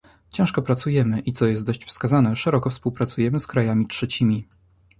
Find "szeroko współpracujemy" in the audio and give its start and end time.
2.35-3.39